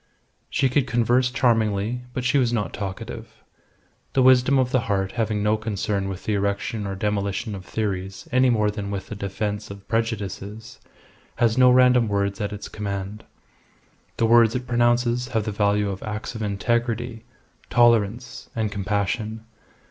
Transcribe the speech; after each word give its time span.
She 0.49 0.67
could 0.67 0.87
converse 0.87 1.29
charmingly, 1.29 2.05
but 2.11 2.23
she 2.23 2.39
was 2.39 2.51
not 2.51 2.73
talkative. 2.73 3.43
The 4.13 4.23
wisdom 4.23 4.57
of 4.57 4.71
the 4.71 4.79
heart 4.89 5.11
having 5.11 5.43
no 5.43 5.57
concern 5.57 6.09
with 6.09 6.23
the 6.25 6.33
erection 6.33 6.87
or 6.87 6.95
demolition 6.95 7.53
of 7.53 7.63
theories 7.65 8.27
any 8.31 8.49
more 8.49 8.71
than 8.71 8.89
with 8.89 9.09
the 9.09 9.15
defence 9.15 9.69
of 9.69 9.87
prejudices, 9.87 10.79
has 11.35 11.55
no 11.55 11.69
random 11.69 12.07
words 12.07 12.41
at 12.41 12.51
its 12.51 12.67
command. 12.67 13.25
The 14.17 14.25
words 14.25 14.55
it 14.55 14.65
pronounces 14.65 15.27
have 15.27 15.43
the 15.45 15.51
value 15.51 15.91
of 15.91 16.01
acts 16.01 16.33
of 16.33 16.41
integrity, 16.41 17.23
tolerance, 17.69 18.49
and 18.55 18.71
compassion. 18.71 19.45